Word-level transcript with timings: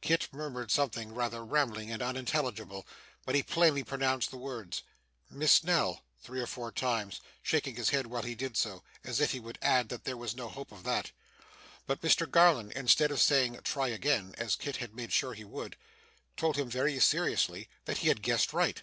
Kit 0.00 0.26
murmured 0.32 0.72
something 0.72 1.14
rather 1.14 1.44
rambling 1.44 1.88
and 1.88 2.02
unintelligible, 2.02 2.84
but 3.24 3.36
he 3.36 3.42
plainly 3.44 3.84
pronounced 3.84 4.32
the 4.32 4.36
words 4.36 4.82
'Miss 5.30 5.62
Nell,' 5.62 6.02
three 6.20 6.40
or 6.40 6.48
four 6.48 6.72
times 6.72 7.20
shaking 7.40 7.76
his 7.76 7.90
head 7.90 8.08
while 8.08 8.24
he 8.24 8.34
did 8.34 8.56
so, 8.56 8.82
as 9.04 9.20
if 9.20 9.30
he 9.30 9.38
would 9.38 9.60
add 9.62 9.90
that 9.90 10.02
there 10.02 10.16
was 10.16 10.34
no 10.34 10.48
hope 10.48 10.72
of 10.72 10.82
that. 10.82 11.12
But 11.86 12.00
Mr 12.02 12.28
Garland, 12.28 12.72
instead 12.72 13.12
of 13.12 13.20
saying 13.20 13.60
'Try 13.62 13.90
again,' 13.90 14.34
as 14.36 14.56
Kit 14.56 14.78
had 14.78 14.92
made 14.92 15.12
sure 15.12 15.34
he 15.34 15.44
would, 15.44 15.76
told 16.36 16.56
him 16.56 16.68
very 16.68 16.98
seriously, 16.98 17.68
that 17.84 17.98
he 17.98 18.08
had 18.08 18.22
guessed 18.22 18.52
right. 18.52 18.82